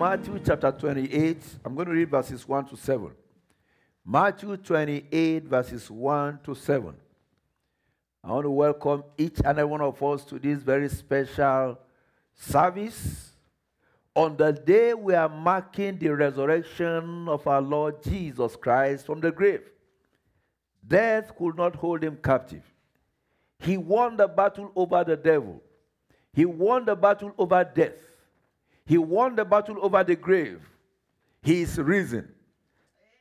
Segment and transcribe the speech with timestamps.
[0.00, 1.36] Matthew chapter 28.
[1.62, 3.10] I'm going to read verses 1 to 7.
[4.02, 6.94] Matthew 28, verses 1 to 7.
[8.24, 11.78] I want to welcome each and every one of us to this very special
[12.34, 13.32] service.
[14.16, 19.30] On the day we are marking the resurrection of our Lord Jesus Christ from the
[19.30, 19.68] grave,
[20.88, 22.64] death could not hold him captive.
[23.58, 25.60] He won the battle over the devil.
[26.32, 28.09] He won the battle over death.
[28.90, 30.68] He won the battle over the grave.
[31.44, 32.28] He is risen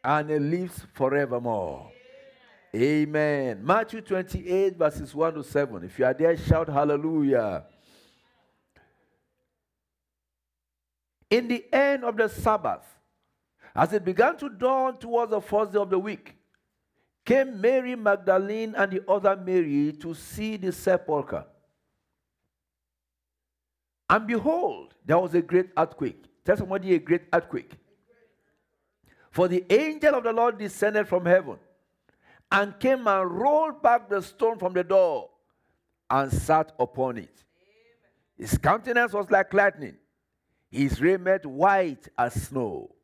[0.04, 1.92] and he lives forevermore.
[2.76, 3.64] Amen.
[3.64, 5.84] Matthew 28, verses 1 to 7.
[5.84, 7.66] If you are there, shout hallelujah.
[11.30, 12.88] In the end of the Sabbath,
[13.76, 16.36] as it began to dawn towards the first day of the week,
[17.24, 21.46] came Mary Magdalene and the other Mary to see the sepulchre.
[24.10, 26.26] And behold, there was a great earthquake.
[26.44, 27.74] Tell somebody a great earthquake.
[29.32, 31.58] For the angel of the Lord descended from heaven
[32.52, 35.30] and came and rolled back the stone from the door
[36.10, 37.44] and sat upon it.
[38.36, 39.98] His countenance was like lightning,
[40.72, 42.96] his raiment white as snow.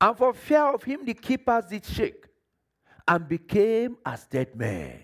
[0.00, 2.26] And for fear of him, the keepers did shake
[3.06, 5.00] and became as dead men.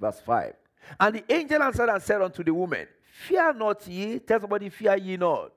[0.00, 0.54] Verse 5.
[1.00, 2.86] And the angel answered and said unto the woman,
[3.26, 4.20] Fear not ye.
[4.20, 5.50] Tell somebody, fear ye not.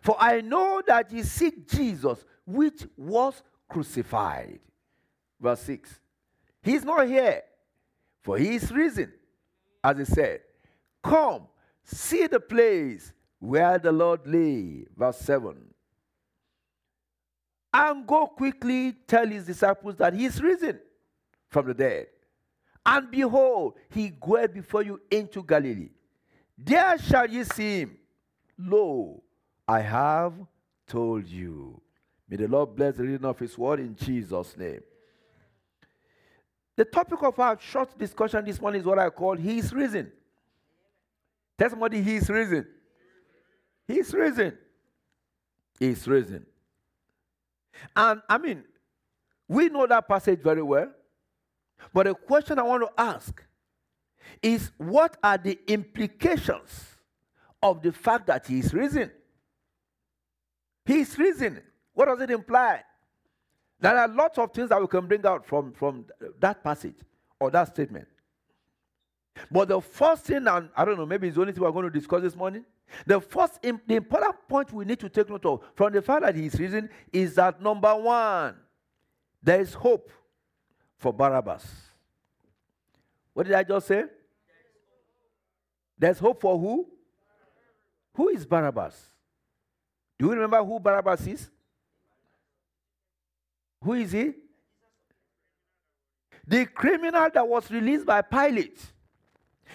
[0.00, 4.58] For I know that ye seek Jesus, which was crucified.
[5.38, 6.00] Verse 6.
[6.62, 7.42] He is not here,
[8.22, 9.12] for he is risen.
[9.84, 10.40] As he said,
[11.02, 11.48] Come,
[11.84, 14.86] see the place where the Lord lay.
[14.96, 15.54] Verse 7.
[17.74, 20.80] And go quickly tell his disciples that he is risen
[21.48, 22.06] from the dead.
[22.86, 25.90] And behold, he goeth before you into Galilee.
[26.64, 27.98] There shall ye see him.
[28.58, 29.22] Lo,
[29.66, 30.34] I have
[30.86, 31.80] told you.
[32.28, 34.80] May the Lord bless the reading of his word in Jesus' name.
[36.76, 40.10] The topic of our short discussion this morning is what I call He is risen.
[41.58, 42.66] Tell somebody He is risen.
[43.86, 44.56] He is risen.
[45.78, 46.46] He is risen.
[47.94, 48.64] And I mean,
[49.48, 50.90] we know that passage very well.
[51.92, 53.42] But the question I want to ask
[54.42, 56.86] is what are the implications
[57.62, 59.10] of the fact that he is risen?
[60.84, 61.60] He is risen.
[61.94, 62.82] What does it imply?
[63.80, 66.06] There are lots of things that we can bring out from, from
[66.40, 66.96] that passage
[67.38, 68.06] or that statement.
[69.50, 71.90] But the first thing, and I don't know, maybe it's the only thing we're going
[71.90, 72.64] to discuss this morning.
[73.06, 76.34] The first, the important point we need to take note of from the fact that
[76.34, 78.56] he is risen is that number one,
[79.42, 80.10] there is hope
[80.98, 81.64] for Barabbas.
[83.32, 84.04] What did I just say?
[85.98, 86.86] There's hope for who?
[88.14, 88.94] Who is Barabbas?
[90.18, 91.50] Do you remember who Barabbas is?
[93.82, 94.32] Who is he?
[96.46, 98.80] The criminal that was released by Pilate.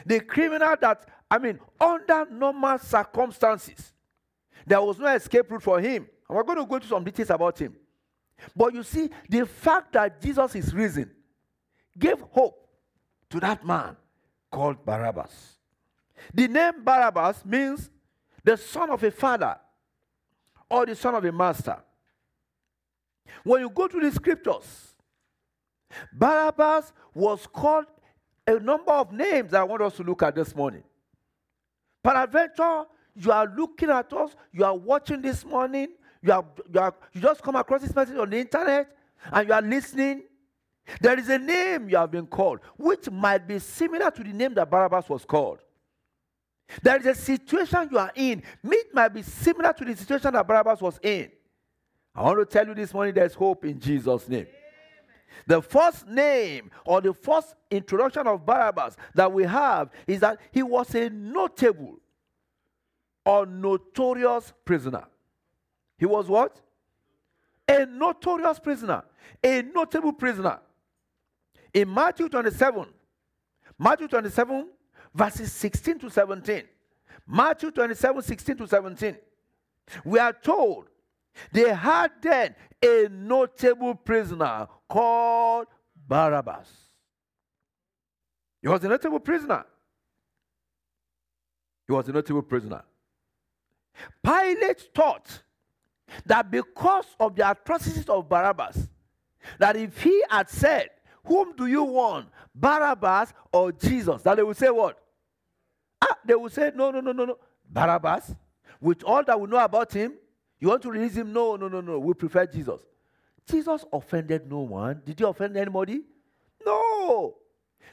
[0.06, 3.94] The criminal that, I mean, under normal circumstances,
[4.66, 6.08] there was no escape route for him.
[6.28, 7.76] And we're going to go into some details about him.
[8.56, 11.10] But you see, the fact that Jesus is risen
[11.98, 12.68] gave hope
[13.30, 13.96] to that man
[14.52, 15.57] called Barabbas.
[16.34, 17.90] The name Barabbas means
[18.44, 19.58] the son of a father
[20.70, 21.78] or the son of a master.
[23.44, 24.96] When you go to the scriptures,
[26.14, 27.86] Barabbas was called
[28.46, 30.84] a number of names I want us to look at this morning.
[32.04, 32.86] Peradventure,
[33.16, 35.90] you are looking at us, you are watching this morning,
[36.22, 38.96] you, are, you, are, you just come across this message on the internet,
[39.32, 40.24] and you are listening.
[41.02, 44.54] There is a name you have been called, which might be similar to the name
[44.54, 45.60] that Barabbas was called.
[46.82, 50.48] There is a situation you are in, it might be similar to the situation that
[50.48, 51.32] Barabbas was in.
[52.14, 54.48] I want to tell you this morning there's hope in Jesus' name.
[55.46, 60.64] The first name or the first introduction of Barabbas that we have is that he
[60.64, 62.00] was a notable
[63.26, 65.06] or notorious prisoner.
[65.98, 66.60] He was what?
[67.68, 69.04] A notorious prisoner,
[69.44, 70.60] a notable prisoner.
[71.74, 72.86] In Matthew 27,
[73.78, 74.70] Matthew 27,
[75.14, 76.64] verses 16 to 17.
[77.28, 79.18] Matthew 27, 16 to 17.
[80.06, 80.86] We are told
[81.52, 85.68] they had then a notable prisoner called
[86.08, 86.68] Barabbas.
[88.62, 89.66] He was a notable prisoner.
[91.86, 92.84] He was a notable prisoner.
[94.24, 95.42] Pilate thought
[96.26, 98.88] that because of the atrocities of Barabbas,
[99.60, 100.90] that if he had said,
[101.28, 104.22] Whom do you want, Barabbas or Jesus?
[104.24, 104.98] That they will say, What?
[106.02, 107.38] Ah, they will say, No, no, no, no, no.
[107.70, 108.34] Barabbas,
[108.80, 110.14] with all that we know about him,
[110.60, 111.34] you want to release him?
[111.34, 112.00] No, no, no, no.
[112.00, 112.82] We prefer Jesus.
[113.50, 115.02] Jesus offended no one.
[115.06, 116.02] Did he offend anybody?
[116.66, 117.36] No.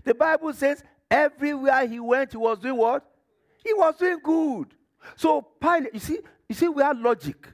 [0.02, 3.04] The Bible says everywhere he went, he was doing what?
[3.64, 4.74] He was doing good.
[5.16, 7.46] So Pilate, you see, you see, we are logic.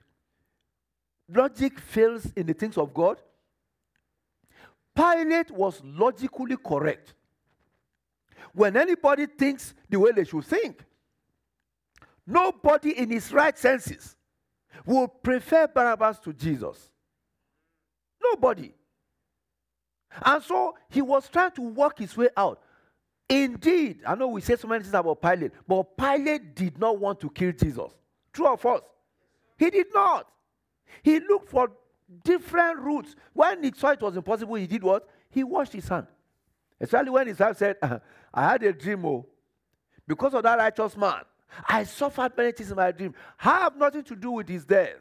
[1.29, 3.19] Logic fails in the things of God.
[4.95, 7.15] Pilate was logically correct.
[8.53, 10.85] When anybody thinks the way they should think,
[12.27, 14.17] nobody in his right senses
[14.85, 16.91] will prefer Barabbas to Jesus.
[18.23, 18.73] Nobody.
[20.23, 22.61] And so he was trying to work his way out.
[23.29, 27.21] Indeed, I know we say so many things about Pilate, but Pilate did not want
[27.21, 27.93] to kill Jesus.
[28.33, 28.83] True or false?
[29.57, 30.27] He did not.
[31.03, 31.71] He looked for
[32.25, 33.15] different routes.
[33.33, 35.09] When he saw it was impossible, he did what?
[35.31, 36.07] He washed his hand.
[36.81, 37.99] Especially when his wife said, uh-huh,
[38.33, 39.27] I had a dream, oh,
[40.07, 41.23] because of that righteous man.
[41.69, 43.15] I suffered many things in my dream.
[43.41, 44.99] I have nothing to do with his death.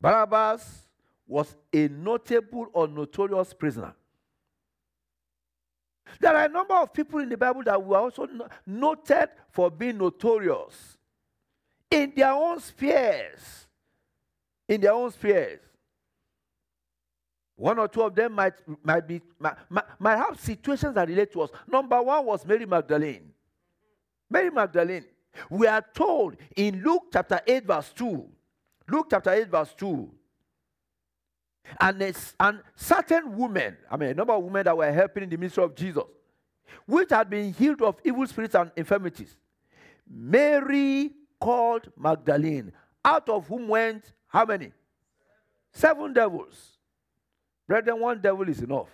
[0.00, 0.88] Barabbas
[1.26, 3.94] was a notable or notorious prisoner.
[6.20, 8.28] There are a number of people in the Bible that were also
[8.64, 10.96] noted for being notorious
[11.90, 13.65] in their own spheres.
[14.68, 15.60] In their own spheres.
[17.56, 19.56] One or two of them might, might, be, might,
[19.98, 21.50] might have situations that relate to us.
[21.66, 23.32] Number one was Mary Magdalene.
[24.28, 25.04] Mary Magdalene.
[25.48, 28.26] We are told in Luke chapter 8, verse 2.
[28.88, 30.10] Luke chapter 8, verse 2.
[31.80, 35.36] And, and certain women, I mean, a number of women that were helping in the
[35.36, 36.04] ministry of Jesus,
[36.86, 39.36] which had been healed of evil spirits and infirmities.
[40.08, 42.72] Mary called Magdalene,
[43.04, 44.72] out of whom went how many?
[45.72, 46.78] Seven devils.
[47.66, 48.88] Brethren, one devil is enough.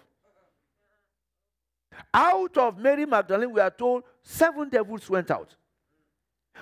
[2.13, 5.55] Out of Mary Magdalene, we are told seven devils went out.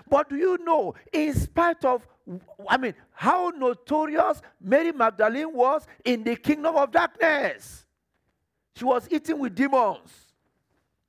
[0.09, 2.07] But do you know, in spite of,
[2.69, 7.87] I mean, how notorious Mary Magdalene was in the kingdom of darkness?
[8.75, 10.11] She was eating with demons.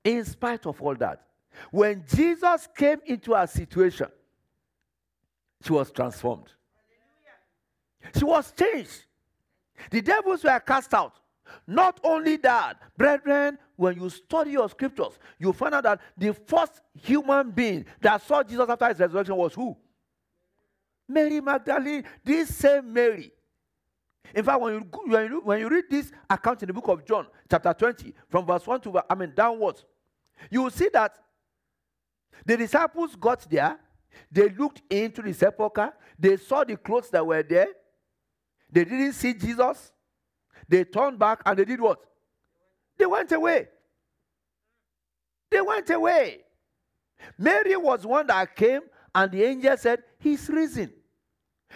[0.04, 1.22] In spite of all that,
[1.70, 4.08] when Jesus came into her situation,
[5.64, 6.52] she was transformed.
[8.18, 9.06] She was changed.
[9.90, 11.14] The devils were cast out.
[11.68, 16.82] Not only that, brethren, when you study your scriptures, you find out that the first
[16.94, 19.76] human being that saw Jesus after his resurrection was who?
[21.08, 23.32] Mary Magdalene, this same Mary.
[24.34, 27.06] In fact, when you, when you, when you read this account in the book of
[27.06, 29.84] John, chapter 20, from verse 1 to, I mean, downwards,
[30.50, 31.18] you will see that
[32.46, 33.78] the disciples got there,
[34.32, 37.68] they looked into the sepulchre, they saw the clothes that were there,
[38.72, 39.92] they didn't see Jesus,
[40.68, 42.00] they turned back and they did what?
[42.98, 43.68] They went away.
[45.50, 46.40] They went away.
[47.38, 48.82] Mary was one that came
[49.14, 50.94] and the angel said, He's risen.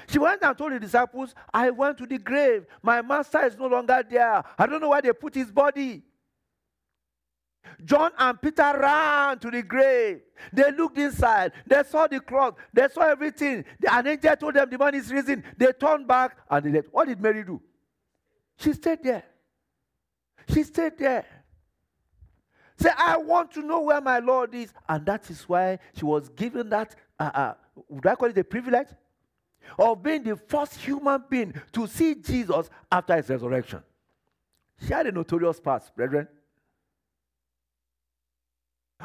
[0.07, 2.65] She went and told the disciples, I went to the grave.
[2.81, 4.43] My master is no longer there.
[4.57, 6.03] I don't know where they put his body.
[7.83, 10.21] John and Peter ran to the grave.
[10.51, 11.51] They looked inside.
[11.65, 12.55] They saw the cloth.
[12.73, 13.65] They saw everything.
[13.89, 15.43] An angel told them the man is risen.
[15.57, 16.89] They turned back and they left.
[16.91, 17.61] What did Mary do?
[18.57, 19.23] She stayed there.
[20.53, 21.25] She stayed there.
[22.77, 24.73] Say, I want to know where my Lord is.
[24.87, 27.53] And that is why she was given that, uh, uh,
[27.87, 28.87] would I call it a privilege?
[29.79, 33.81] Of being the first human being to see Jesus after his resurrection.
[34.79, 36.27] She had a notorious past, brethren.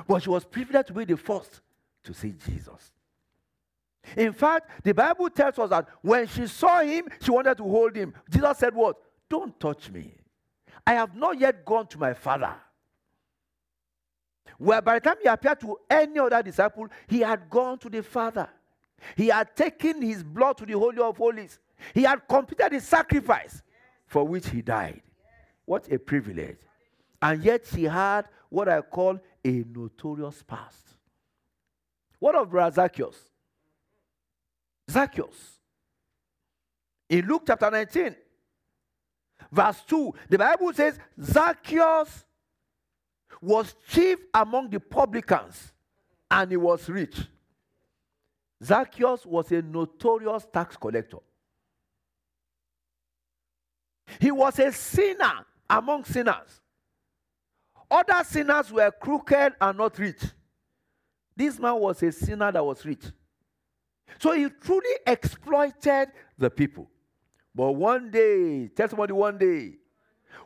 [0.06, 1.60] But she was privileged to be the first
[2.04, 2.92] to see Jesus.
[4.16, 7.94] In fact, the Bible tells us that when she saw him, she wanted to hold
[7.94, 8.14] him.
[8.30, 8.96] Jesus said, What?
[9.28, 10.14] Don't touch me.
[10.86, 12.54] I have not yet gone to my father.
[14.58, 18.02] Where by the time he appeared to any other disciple, he had gone to the
[18.02, 18.48] Father.
[19.16, 21.58] He had taken his blood to the Holy of Holies.
[21.94, 23.62] He had completed the sacrifice
[24.06, 25.00] for which he died.
[25.64, 26.58] What a privilege.
[27.22, 30.96] And yet she had what I call a notorious past.
[32.18, 33.16] What of Brother Zacchaeus?
[34.90, 35.58] Zacchaeus.
[37.08, 38.14] In Luke chapter 19,
[39.50, 42.24] verse 2, the Bible says Zacchaeus
[43.40, 45.72] was chief among the publicans
[46.30, 47.16] and he was rich.
[48.62, 51.18] Zacchaeus was a notorious tax collector.
[54.20, 56.59] He was a sinner among sinners.
[57.90, 60.22] Other sinners were crooked and not rich.
[61.36, 63.04] This man was a sinner that was rich.
[64.18, 66.90] So he truly exploited the people.
[67.54, 69.74] But one day, tell somebody one day,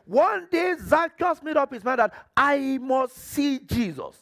[0.05, 4.15] one day Zacchaeus made up his mind that I must see Jesus.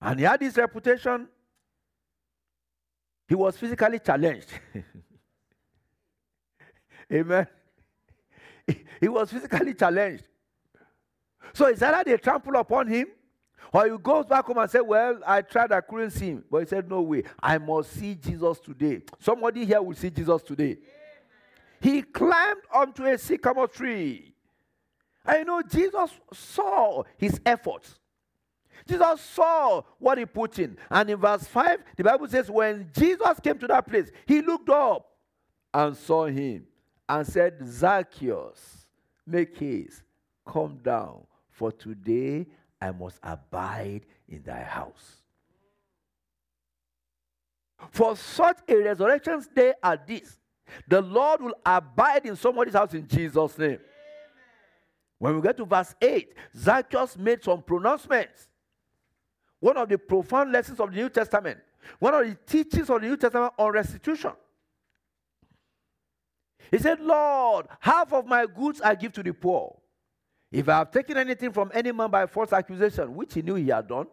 [0.00, 1.28] And he had this reputation.
[3.28, 4.48] He was physically challenged.
[7.12, 7.46] Amen.
[9.00, 10.24] He was physically challenged.
[11.52, 13.06] So it's either they trample upon him
[13.72, 16.44] or he goes back home and says, Well, I tried, I couldn't see him.
[16.50, 17.24] But he said, No way.
[17.42, 19.02] I must see Jesus today.
[19.18, 20.72] Somebody here will see Jesus today.
[20.72, 20.82] Amen.
[21.80, 24.34] He climbed onto a sycamore tree.
[25.24, 27.98] And you know, Jesus saw his efforts.
[28.88, 30.76] Jesus saw what he put in.
[30.90, 34.68] And in verse 5, the Bible says, When Jesus came to that place, he looked
[34.68, 35.06] up
[35.72, 36.66] and saw him
[37.10, 38.86] and said, Zacchaeus,
[39.26, 40.02] make haste,
[40.46, 42.46] come down, for today
[42.80, 45.16] I must abide in thy house.
[47.90, 50.38] For such a resurrection day as this,
[50.86, 53.70] the Lord will abide in somebody's house in Jesus' name.
[53.70, 53.80] Amen.
[55.18, 58.46] When we get to verse 8, Zacchaeus made some pronouncements.
[59.58, 61.58] One of the profound lessons of the New Testament,
[61.98, 64.30] one of the teachings of the New Testament on restitution.
[66.70, 69.76] He said, Lord, half of my goods I give to the poor.
[70.52, 73.68] If I have taken anything from any man by false accusation, which he knew he
[73.68, 74.06] had done,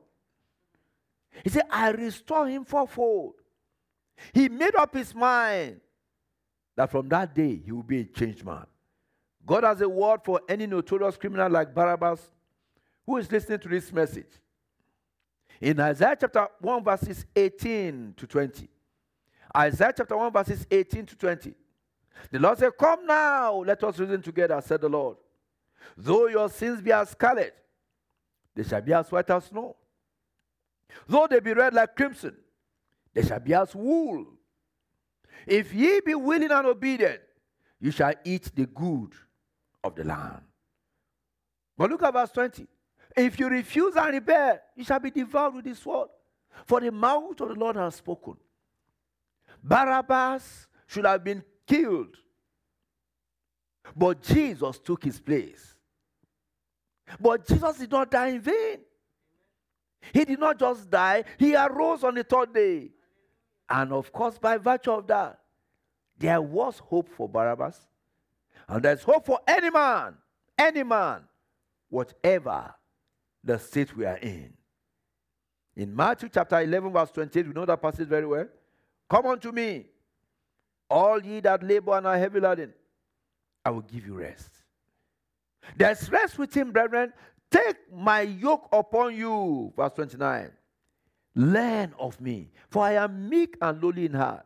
[1.44, 3.34] he said, I restore him fourfold.
[4.34, 5.80] He made up his mind
[6.76, 8.66] that from that day he will be a changed man.
[9.46, 12.22] God has a word for any notorious criminal like Barabbas
[13.06, 14.28] who is listening to this message.
[15.62, 18.68] In Isaiah chapter 1, verses 18 to 20.
[19.56, 21.54] Isaiah chapter 1, verses 18 to 20.
[22.32, 25.18] The Lord said, Come now, let us reason together, said the Lord.
[25.96, 27.56] Though your sins be as scarlet,
[28.56, 29.76] they shall be as white as snow.
[31.08, 32.36] Though they be red like crimson,
[33.14, 34.26] they shall be as wool.
[35.46, 37.22] If ye be willing and obedient,
[37.80, 39.14] you shall eat the good
[39.84, 40.42] of the land.
[41.78, 42.68] But look at verse 20.
[43.16, 46.10] If you refuse and rebel, you shall be devoured with the sword.
[46.66, 48.36] For the mouth of the Lord has spoken.
[49.64, 52.16] Barabbas should have been killed.
[53.96, 55.76] But Jesus took his place.
[57.20, 58.80] But Jesus did not die in vain.
[60.14, 62.92] He did not just die, he arose on the third day.
[63.70, 65.40] And of course, by virtue of that,
[66.18, 67.80] there was hope for Barabbas.
[68.68, 70.16] And there's hope for any man,
[70.58, 71.22] any man,
[71.90, 72.74] whatever
[73.44, 74.54] the state we are in.
[75.76, 78.48] In Matthew chapter 11, verse 28, we know that passage very well.
[79.10, 79.86] Come unto me,
[80.90, 82.74] all ye that labor and are heavy laden,
[83.66, 84.50] I will give you rest.
[85.76, 87.12] There's rest with him, brethren.
[87.52, 89.74] Take my yoke upon you.
[89.76, 90.52] Verse 29.
[91.36, 94.46] Learn of me, for I am meek and lowly in heart,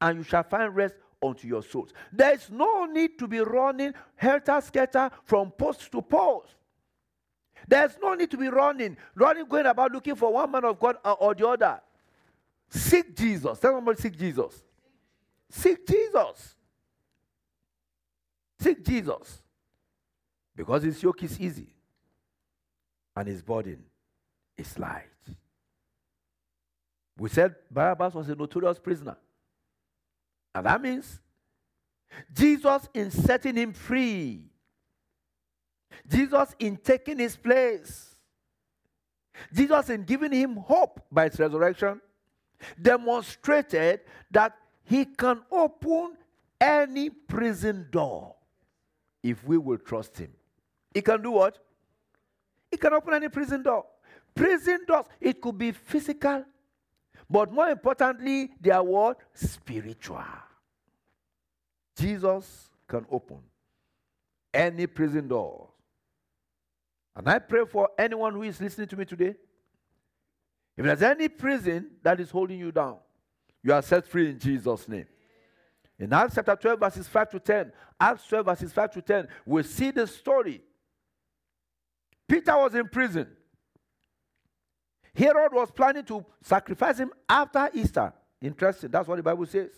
[0.00, 1.92] and you shall find rest unto your souls.
[2.12, 6.54] There is no need to be running helter skelter from post to post.
[7.66, 10.96] There's no need to be running, running, going about looking for one man of God
[11.18, 11.80] or the other.
[12.68, 13.58] Seek Jesus.
[13.58, 14.62] Tell somebody, seek Jesus.
[15.50, 16.54] Seek Jesus.
[18.60, 19.42] Seek Jesus.
[20.54, 21.68] Because his yoke is easy
[23.14, 23.84] and his burden
[24.56, 25.04] is light.
[27.16, 29.16] We said Barabbas was a notorious prisoner.
[30.54, 31.20] And that means
[32.32, 34.44] Jesus, in setting him free,
[36.06, 38.16] Jesus, in taking his place,
[39.52, 42.00] Jesus, in giving him hope by his resurrection,
[42.80, 44.00] demonstrated
[44.30, 44.56] that
[44.88, 46.16] he can open
[46.58, 48.34] any prison door
[49.22, 50.32] if we will trust him.
[50.94, 51.58] He can do what?
[52.70, 53.84] He can open any prison door.
[54.34, 56.44] Prison doors, it could be physical,
[57.28, 59.18] but more importantly, they are what?
[59.34, 60.24] Spiritual.
[61.94, 63.40] Jesus can open
[64.54, 65.68] any prison door.
[67.14, 69.34] And I pray for anyone who is listening to me today.
[70.76, 72.98] If there's any prison that is holding you down,
[73.68, 75.04] you are set free in Jesus' name.
[75.98, 79.62] In Acts chapter 12, verses 5 to 10, Acts 12, verses 5 to 10, we
[79.62, 80.62] see the story
[82.26, 83.26] Peter was in prison.
[85.14, 88.12] Herod was planning to sacrifice him after Easter.
[88.40, 88.90] Interesting.
[88.90, 89.70] That's what the Bible says.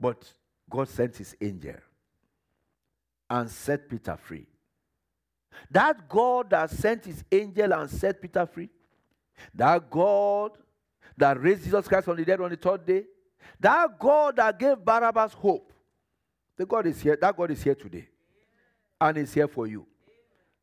[0.00, 0.22] But
[0.70, 1.76] God sent his angel
[3.28, 4.46] and set Peter free.
[5.70, 8.70] That God that sent his angel and set Peter free,
[9.54, 10.52] that God
[11.16, 13.04] that raised Jesus Christ from the dead on the third day,
[13.60, 15.72] that God that gave Barabbas hope,
[16.56, 18.08] the God is here, that God is here today
[19.00, 19.86] and is here for you.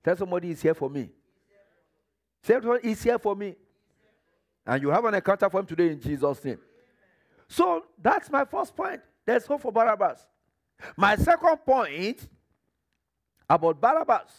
[0.03, 1.10] Tell somebody he's here for me.
[2.43, 3.55] Say somebody he's here for me.
[4.65, 6.60] And you have an encounter for him today in Jesus' name.
[7.48, 9.01] So that's my first point.
[9.25, 10.25] There's hope for Barabbas.
[10.95, 12.27] My second point
[13.50, 14.31] about Barabbas.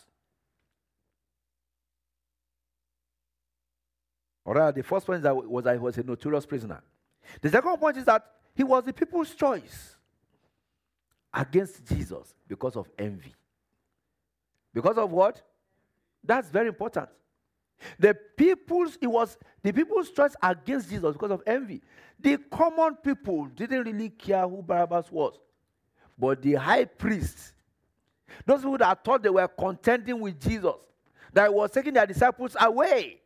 [4.44, 6.82] All right, the first point was that he was a notorious prisoner.
[7.40, 9.96] The second point is that he was the people's choice
[11.32, 13.34] against Jesus because of envy.
[14.74, 15.42] Because of what?
[16.24, 17.08] That's very important.
[17.98, 21.82] The people's it was the people's choice against Jesus because of envy.
[22.20, 25.34] The common people didn't really care who Barabbas was,
[26.18, 27.54] but the high priest,
[28.46, 30.74] those people that thought they were contending with Jesus,
[31.32, 33.21] that was taking their disciples away.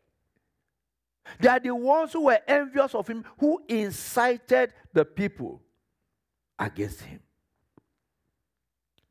[1.41, 5.63] They are the ones who were envious of him, who incited the people
[6.59, 7.21] against him.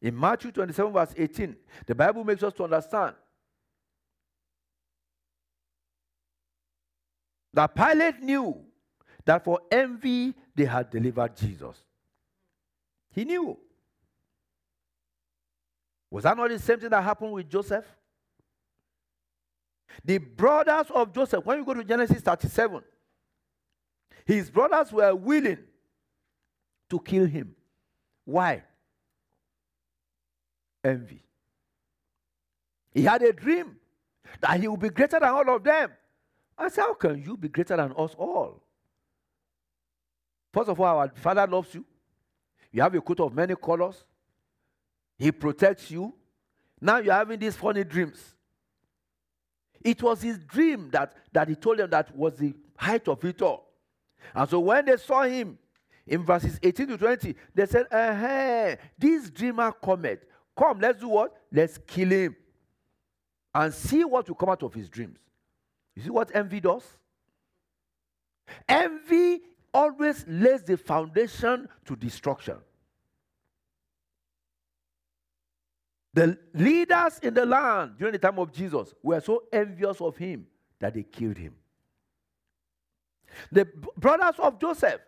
[0.01, 1.55] In Matthew 27, verse 18,
[1.85, 3.15] the Bible makes us to understand
[7.53, 8.61] that Pilate knew
[9.23, 11.77] that for envy they had delivered Jesus.
[13.11, 13.57] He knew.
[16.11, 17.85] Was that not the same thing that happened with Joseph?
[20.03, 22.81] The brothers of Joseph, when you go to Genesis 37,
[24.25, 25.59] his brothers were willing
[26.89, 27.55] to kill him.
[28.23, 28.63] Why?
[30.83, 31.23] Envy.
[32.93, 33.75] He had a dream
[34.39, 35.91] that he would be greater than all of them.
[36.57, 38.61] I said, How can you be greater than us all?
[40.53, 41.85] First of all, our Father loves you.
[42.71, 44.03] You have a coat of many colors.
[45.17, 46.13] He protects you.
[46.79, 48.34] Now you're having these funny dreams.
[49.85, 53.39] It was his dream that, that he told them that was the height of it
[53.43, 53.71] all.
[54.33, 55.59] And so when they saw him
[56.07, 60.25] in verses 18 to 20, they said, uh this dreamer cometh.
[60.57, 61.35] Come, let's do what?
[61.51, 62.35] Let's kill him
[63.53, 65.19] and see what will come out of his dreams.
[65.95, 66.83] You see what envy does?
[68.67, 72.57] Envy always lays the foundation to destruction.
[76.15, 80.47] The leaders in the land during the time of Jesus were so envious of him
[80.79, 81.53] that they killed him.
[83.51, 85.01] The brothers of Joseph,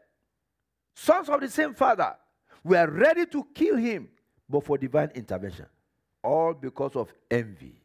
[0.93, 2.13] sons of the same father,
[2.61, 4.09] were ready to kill him,
[4.49, 5.67] but for divine intervention.
[6.21, 7.79] All because of envy.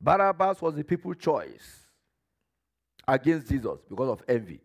[0.00, 1.78] Barabbas was the people's choice
[3.06, 4.60] against Jesus because of envy.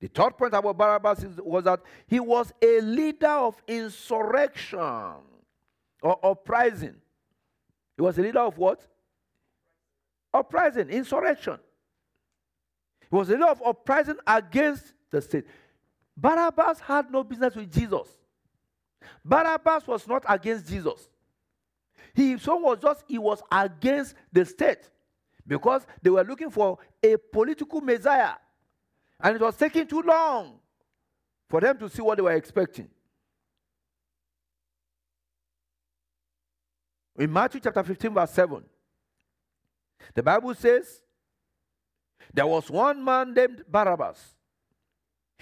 [0.00, 5.14] The third point about Barabbas was that he was a leader of insurrection
[6.02, 6.96] or uprising.
[7.96, 8.86] He was a leader of what?
[10.32, 11.58] Uprising, insurrection.
[13.10, 15.44] He was a leader of uprising against the state.
[16.16, 18.08] Barabbas had no business with Jesus.
[19.24, 21.08] Barabbas was not against Jesus.
[22.14, 24.90] He so was just he was against the state
[25.46, 28.34] because they were looking for a political messiah.
[29.20, 30.58] And it was taking too long
[31.48, 32.88] for them to see what they were expecting.
[37.18, 38.62] In Matthew chapter 15, verse 7,
[40.14, 41.02] the Bible says,
[42.32, 44.36] There was one man named Barabbas,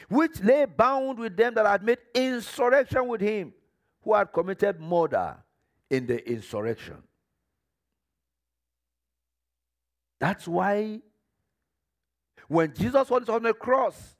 [0.09, 3.53] which lay bound with them that had made insurrection with him,
[4.03, 5.37] who had committed murder
[5.91, 7.03] in the insurrection.
[10.19, 11.01] That's why
[12.49, 14.17] when Jesus was on the cross,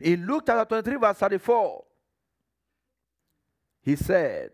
[0.00, 1.84] in Luke chapter 23, verse 34,
[3.82, 4.50] he said,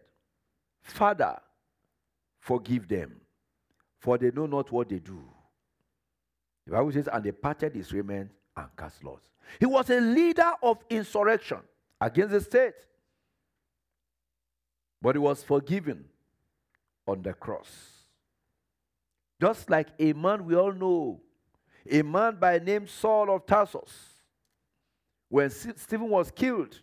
[0.83, 1.37] Father,
[2.49, 3.21] forgive them,
[3.99, 5.23] for they know not what they do.
[6.67, 9.29] The Bible says, and they parted his raiment and cast lots.
[9.61, 11.59] He was a leader of insurrection
[12.01, 12.75] against the state,
[15.03, 16.07] but he was forgiven
[17.07, 17.71] on the cross.
[19.39, 21.21] Just like a man we all know,
[21.91, 23.93] a man by name Saul of Tarsus,
[25.29, 26.81] when Stephen was killed,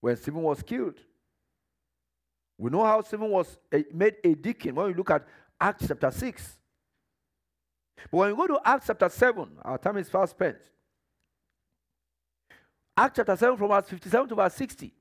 [0.00, 0.98] when Stephen was killed,
[2.62, 5.26] we know how Stephen was eh, made a deacon when we look at
[5.60, 6.58] Acts chapter 6.
[8.08, 10.58] But when we go to Acts chapter 7, our time is fast spent.
[12.96, 14.94] Acts chapter 7 from verse 57 to verse 60.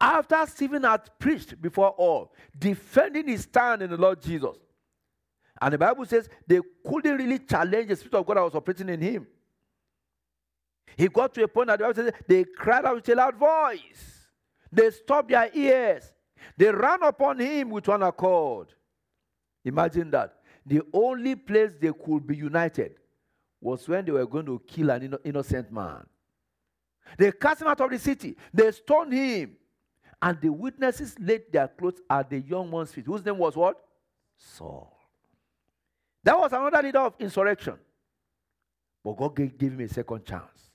[0.00, 4.56] After Stephen had preached before all, defending his stand in the Lord Jesus,
[5.62, 8.88] and the Bible says they couldn't really challenge the Spirit of God that was operating
[8.88, 9.28] in him.
[10.96, 13.36] He got to a point that the Bible says they cried out with a loud
[13.36, 14.15] voice.
[14.72, 16.12] They stopped their ears.
[16.56, 18.68] They ran upon him with one accord.
[19.64, 20.34] Imagine that.
[20.64, 22.96] The only place they could be united
[23.60, 26.06] was when they were going to kill an innocent man.
[27.18, 28.36] They cast him out of the city.
[28.52, 29.56] They stoned him.
[30.20, 33.76] And the witnesses laid their clothes at the young one's feet, whose name was what?
[34.36, 34.96] Saul.
[36.24, 37.74] That was another leader of insurrection.
[39.04, 40.70] But God gave, gave him a second chance.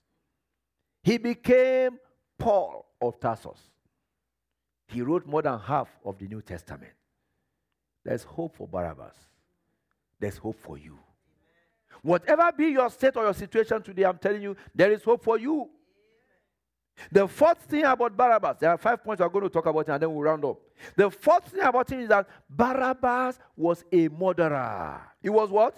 [1.03, 1.97] He became
[2.37, 3.59] Paul of Tarsus.
[4.91, 6.91] He wrote more than half of the New Testament.
[8.03, 9.15] There's hope for Barabbas.
[10.19, 10.97] There's hope for you.
[12.01, 15.37] Whatever be your state or your situation today, I'm telling you, there is hope for
[15.37, 15.69] you.
[17.11, 20.01] The fourth thing about Barabbas, there are five points we're going to talk about, and
[20.01, 20.59] then we'll round up.
[20.95, 25.01] The fourth thing about him is that Barabbas was a murderer.
[25.21, 25.75] He was what?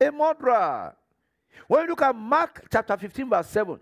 [0.00, 0.94] A murderer.
[1.66, 3.78] When you look at Mark chapter 15, verse 7,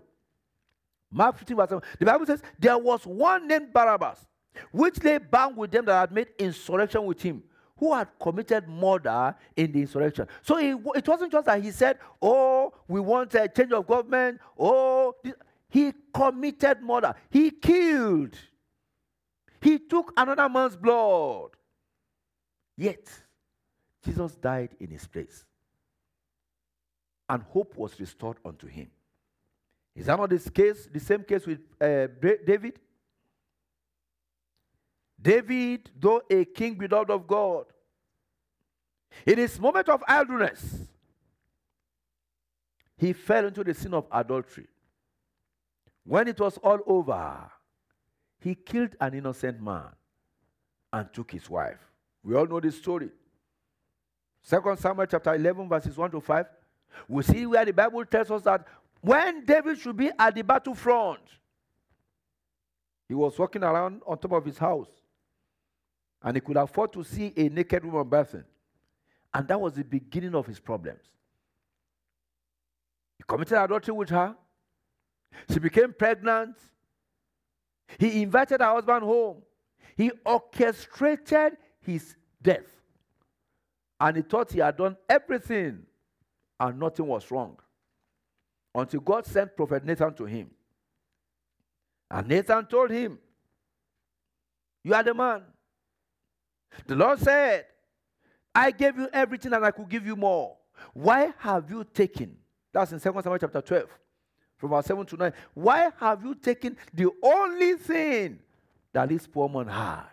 [1.11, 4.25] Mark 15, verse 7, the Bible says, There was one named Barabbas,
[4.71, 7.43] which lay bound with them that had made insurrection with him,
[7.77, 10.27] who had committed murder in the insurrection.
[10.41, 14.39] So it, wasn't just that he said, Oh, we want a change of government.
[14.57, 15.15] Oh,
[15.69, 17.13] he committed murder.
[17.29, 18.35] He killed.
[19.61, 21.49] He took another man's blood.
[22.77, 23.09] Yet,
[24.03, 25.43] Jesus died in his place.
[27.27, 28.89] And hope was restored unto him.
[29.95, 32.07] Is that not this case, the same case with uh,
[32.45, 32.79] David?
[35.21, 37.65] David, though a king beloved of God,
[39.25, 40.87] in his moment of idleness,
[42.97, 44.67] he fell into the sin of adultery.
[46.03, 47.51] When it was all over,
[48.39, 49.89] he killed an innocent man
[50.93, 51.79] and took his wife.
[52.23, 53.09] We all know this story.
[54.41, 56.45] Second Samuel chapter 11, verses 1 to 5.
[57.07, 58.65] We see where the Bible tells us that
[59.01, 61.19] when David should be at the battlefront,
[63.07, 64.87] he was walking around on top of his house
[66.23, 68.43] and he could afford to see a naked woman bathing.
[69.33, 71.03] And that was the beginning of his problems.
[73.17, 74.35] He committed adultery with her.
[75.51, 76.55] She became pregnant.
[77.99, 79.41] He invited her husband home.
[79.95, 82.65] He orchestrated his death.
[83.99, 85.83] And he thought he had done everything
[86.59, 87.57] and nothing was wrong.
[88.73, 90.51] Until God sent Prophet Nathan to him.
[92.09, 93.17] And Nathan told him,
[94.83, 95.43] You are the man.
[96.85, 97.65] The Lord said,
[98.53, 100.57] I gave you everything and I could give you more.
[100.93, 102.37] Why have you taken?
[102.71, 103.87] That's in 2 Samuel chapter 12,
[104.57, 105.33] from verse 7 to 9.
[105.53, 108.39] Why have you taken the only thing
[108.93, 110.03] that this poor man had?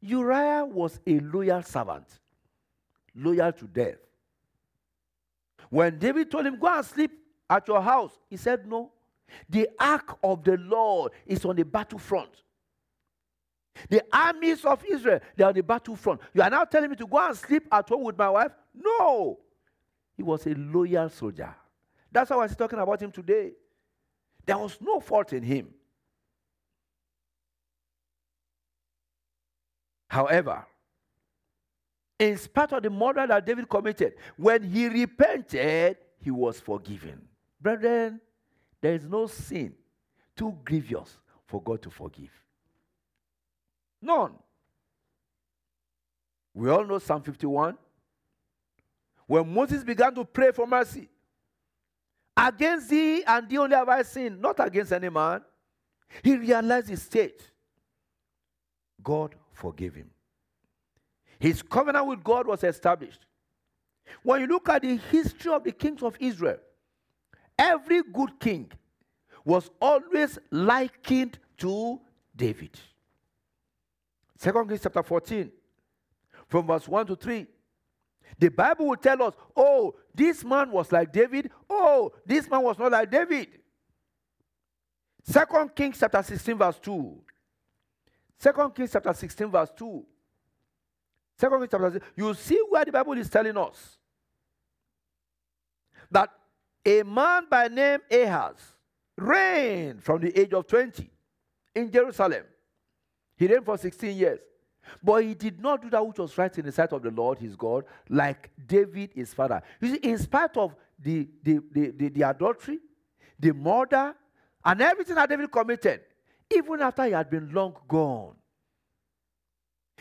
[0.00, 2.06] Uriah was a loyal servant,
[3.14, 3.98] loyal to death.
[5.70, 7.12] When David told him, Go and sleep
[7.48, 8.90] at your house, he said, No.
[9.48, 12.42] The ark of the Lord is on the battlefront.
[13.88, 16.20] The armies of Israel, they are on the battlefront.
[16.34, 18.52] You are now telling me to go and sleep at home with my wife?
[18.74, 19.38] No.
[20.16, 21.54] He was a loyal soldier.
[22.10, 23.52] That's how I was talking about him today.
[24.44, 25.68] There was no fault in him.
[30.08, 30.66] However,
[32.18, 37.22] in spite of the murder that David committed, when he repented, he was forgiven.
[37.60, 38.20] Brethren,
[38.80, 39.74] there is no sin
[40.36, 42.30] too grievous for God to forgive.
[44.02, 44.32] None.
[46.52, 47.78] We all know Psalm 51.
[49.26, 51.08] When Moses began to pray for mercy,
[52.36, 55.42] against thee and thee only have I sinned, not against any man.
[56.22, 57.48] He realized his state.
[59.02, 60.10] God forgave him.
[61.38, 63.20] His covenant with God was established.
[64.22, 66.58] When you look at the history of the kings of Israel,
[67.58, 68.70] every good king
[69.44, 72.00] was always likened to
[72.36, 72.78] David.
[74.42, 75.52] Second Kings chapter 14,
[76.48, 77.46] from verse 1 to 3.
[78.40, 81.48] The Bible will tell us, oh, this man was like David.
[81.70, 83.46] Oh, this man was not like David.
[85.22, 87.22] Second Kings chapter 16, verse 2.
[88.36, 90.04] Second Kings chapter 16, verse 2.
[91.38, 92.10] Second Kings chapter 16.
[92.16, 93.96] You see where the Bible is telling us
[96.10, 96.30] that
[96.84, 98.56] a man by name Ahaz
[99.16, 101.08] reigned from the age of 20
[101.76, 102.42] in Jerusalem.
[103.42, 104.38] He reigned for 16 years.
[105.02, 107.40] But he did not do that which was right in the sight of the Lord
[107.40, 109.60] his God, like David his father.
[109.80, 112.78] You see, in spite of the, the, the, the, the adultery,
[113.40, 114.14] the murder,
[114.64, 116.02] and everything that David committed,
[116.54, 118.36] even after he had been long gone,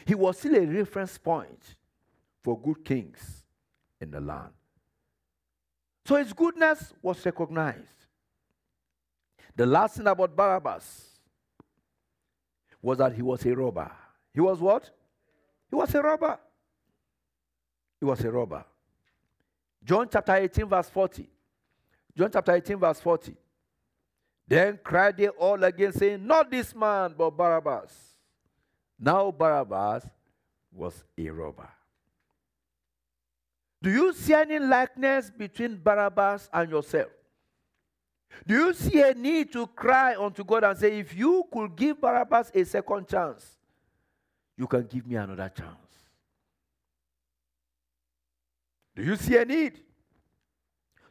[0.06, 1.78] he was still a reference point
[2.44, 3.44] for good kings
[4.00, 4.54] in the land.
[6.06, 8.06] So his goodness was recognized.
[9.56, 11.11] The last thing about Barabbas
[12.82, 13.92] was that he was a robber.
[14.34, 14.90] He was what?
[15.70, 16.40] He was a robber.
[18.00, 18.66] He was a robber.
[19.84, 21.30] John chapter 18, verse 40.
[22.18, 23.36] John chapter 18, verse 40.
[24.48, 27.94] Then cried they all again, saying, Not this man, but Barabbas.
[29.00, 30.06] Now Barabbas
[30.74, 31.70] was a robber.
[33.82, 37.10] Do you see any likeness between Barabbas and yourself?
[38.48, 42.02] Do you see a need to cry unto God and say, if you could give
[42.02, 43.58] Barabbas a second chance,
[44.58, 45.78] you can give me another chance?
[48.96, 49.80] Do you see a need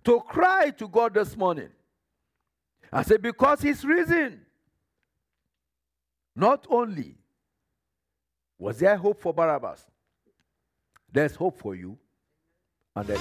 [0.04, 1.70] to cry to God this morning?
[2.92, 4.40] I say, because He's risen.
[6.34, 7.16] Not only
[8.58, 9.84] was there hope for Barabbas,
[11.12, 11.98] there's hope for you,
[12.94, 13.20] and there's